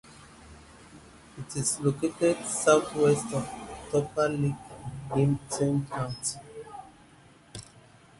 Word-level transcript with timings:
It 1.37 1.55
is 1.57 1.79
located 1.79 2.43
southwest 2.47 3.31
of 3.35 3.47
Tupper 3.91 4.29
Lake 4.29 4.55
in 5.15 5.37
Hamilton 5.43 5.85
County. 5.91 6.39